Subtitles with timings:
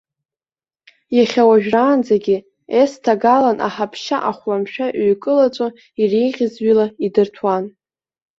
[1.17, 2.37] Иахьа уажәраанӡагьы,
[2.79, 5.67] ес-ҭагалан аҳаԥшьа ахәламшәа иҩкылаҵәо
[6.01, 7.63] иреиӷьыз ҩыла идырҭәуан.